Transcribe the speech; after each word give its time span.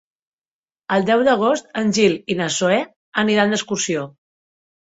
El 0.95 1.03
deu 1.09 1.25
d'agost 1.27 1.69
en 1.83 1.93
Gil 1.99 2.17
i 2.35 2.39
na 2.41 2.49
Zoè 2.57 2.81
aniran 3.25 3.55
d'excursió. 3.55 4.09